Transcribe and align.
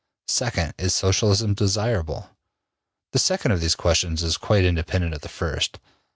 Second, 0.29 0.73
Is 0.79 0.95
Socialism 0.95 1.53
desirable? 1.53 2.31
The 3.11 3.19
second 3.19 3.51
of 3.51 3.61
these 3.61 3.75
questions 3.75 4.23
is 4.23 4.35
quite 4.35 4.65
independent 4.65 5.13
of 5.13 5.21
the 5.21 5.29
first. 5.29 5.77